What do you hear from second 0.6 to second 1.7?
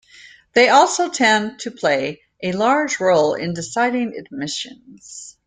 also tend to